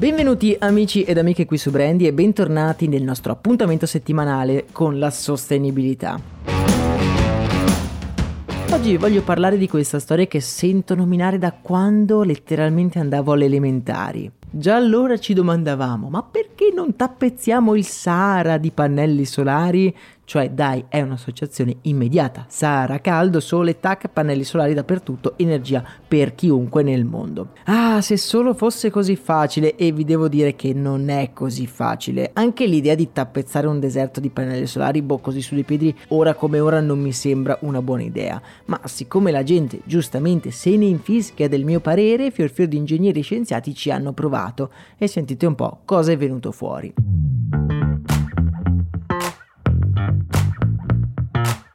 [0.00, 5.10] Benvenuti amici ed amiche qui su Brandy e bentornati nel nostro appuntamento settimanale con la
[5.10, 6.20] sostenibilità.
[8.70, 14.30] Oggi voglio parlare di questa storia che sento nominare da quando letteralmente andavo alle elementari.
[14.48, 19.92] Già allora ci domandavamo, ma perché non tappezziamo il Sahara di pannelli solari?
[20.28, 22.44] Cioè, dai, è un'associazione immediata.
[22.48, 27.52] Sahara, caldo, sole, tac, pannelli solari dappertutto, energia per chiunque nel mondo.
[27.64, 32.30] Ah, se solo fosse così facile, e vi devo dire che non è così facile.
[32.34, 36.60] Anche l'idea di tappezzare un deserto di pannelli solari, boh, così sulle piedi, ora come
[36.60, 38.40] ora non mi sembra una buona idea.
[38.66, 43.20] Ma siccome la gente giustamente se ne infischia del mio parere, fior fior di ingegneri
[43.20, 46.92] e scienziati ci hanno provato provato e sentite un po' cosa è venuto fuori.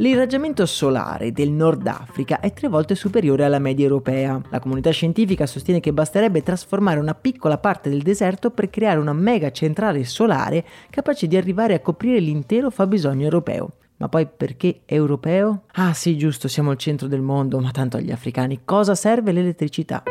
[0.00, 4.40] L'irraggiamento solare del Nord Africa è tre volte superiore alla media europea.
[4.48, 9.12] La comunità scientifica sostiene che basterebbe trasformare una piccola parte del deserto per creare una
[9.12, 13.72] mega centrale solare capace di arrivare a coprire l'intero fabbisogno europeo.
[13.98, 15.64] Ma poi perché europeo?
[15.72, 20.02] Ah sì, giusto, siamo il centro del mondo, ma tanto agli africani cosa serve l'elettricità?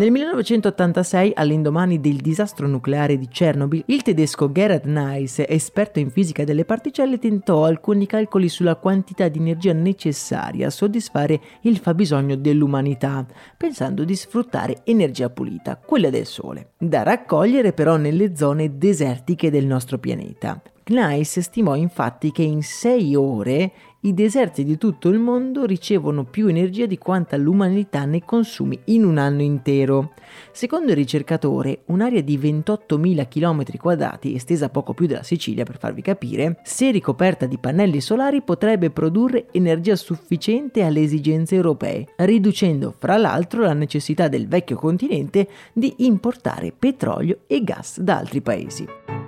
[0.00, 6.42] Nel 1986, all'indomani del disastro nucleare di Chernobyl, il tedesco Gerhard Nice, esperto in fisica
[6.42, 13.26] delle particelle, tentò alcuni calcoli sulla quantità di energia necessaria a soddisfare il fabbisogno dell'umanità,
[13.58, 19.66] pensando di sfruttare energia pulita, quella del Sole, da raccogliere però nelle zone desertiche del
[19.66, 20.62] nostro pianeta.
[20.82, 23.70] Knies stimò infatti che in sei ore
[24.02, 29.04] i deserti di tutto il mondo ricevono più energia di quanta l'umanità ne consumi in
[29.04, 30.14] un anno intero.
[30.52, 36.60] Secondo il ricercatore, un'area di 28.000 km2, estesa poco più della Sicilia per farvi capire,
[36.64, 43.64] se ricoperta di pannelli solari potrebbe produrre energia sufficiente alle esigenze europee, riducendo fra l'altro
[43.64, 49.19] la necessità del vecchio continente di importare petrolio e gas da altri paesi.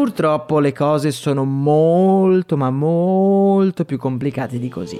[0.00, 4.98] Purtroppo le cose sono molto ma molto più complicate di così.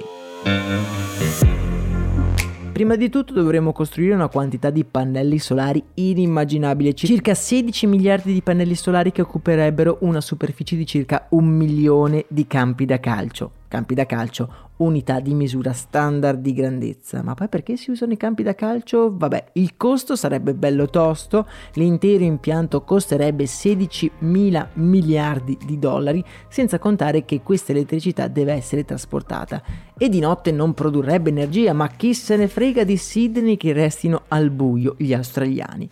[2.71, 8.43] Prima di tutto dovremo costruire una quantità di pannelli solari inimmaginabile, circa 16 miliardi di
[8.43, 13.93] pannelli solari che occuperebbero una superficie di circa un milione di campi da calcio campi
[13.93, 17.23] da calcio, unità di misura standard di grandezza.
[17.23, 19.15] Ma poi perché si usano i campi da calcio?
[19.15, 26.79] Vabbè, il costo sarebbe bello tosto, l'intero impianto costerebbe 16 mila miliardi di dollari, senza
[26.79, 29.63] contare che questa elettricità deve essere trasportata.
[29.97, 34.23] E di notte non produrrebbe energia, ma chi se ne frega di Sydney che restino
[34.27, 35.89] al buio gli australiani.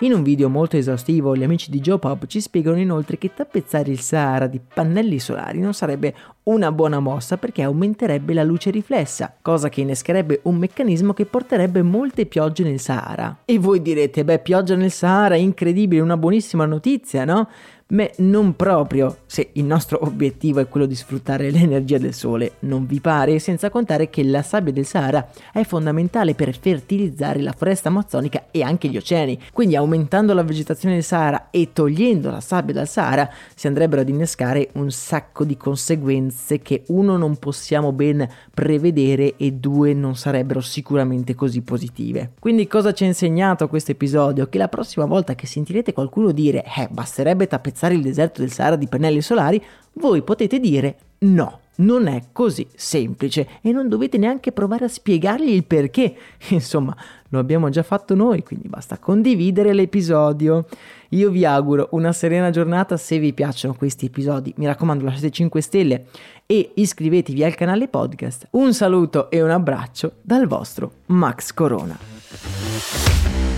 [0.00, 3.90] In un video molto esaustivo gli amici di Joe Pop ci spiegano inoltre che tappezzare
[3.90, 6.14] il Sahara di pannelli solari non sarebbe
[6.48, 11.82] una buona mossa perché aumenterebbe la luce riflessa, cosa che innescherebbe un meccanismo che porterebbe
[11.82, 13.38] molte piogge nel Sahara.
[13.44, 17.48] E voi direte, beh, pioggia nel Sahara, incredibile, una buonissima notizia, no?
[17.90, 22.84] Beh, non proprio, se il nostro obiettivo è quello di sfruttare l'energia del sole, non
[22.84, 23.38] vi pare?
[23.38, 28.62] Senza contare che la sabbia del Sahara è fondamentale per fertilizzare la foresta amazzonica e
[28.62, 33.26] anche gli oceani, quindi aumentando la vegetazione del Sahara e togliendo la sabbia dal Sahara
[33.54, 39.52] si andrebbero ad innescare un sacco di conseguenze che uno non possiamo ben prevedere e
[39.52, 42.32] due non sarebbero sicuramente così positive.
[42.40, 44.48] Quindi cosa ci ha insegnato questo episodio?
[44.48, 48.50] Che la prossima volta che sentirete qualcuno dire eh basterebbe tappare attrezzare il deserto del
[48.50, 49.62] Sahara di pannelli solari,
[49.94, 51.60] voi potete dire no.
[51.78, 56.16] Non è così semplice e non dovete neanche provare a spiegargli il perché.
[56.50, 56.96] Insomma,
[57.28, 60.66] lo abbiamo già fatto noi, quindi basta condividere l'episodio.
[61.10, 64.52] Io vi auguro una serena giornata se vi piacciono questi episodi.
[64.56, 66.06] Mi raccomando, lasciate 5 stelle
[66.46, 68.48] e iscrivetevi al canale podcast.
[68.50, 73.57] Un saluto e un abbraccio dal vostro Max Corona.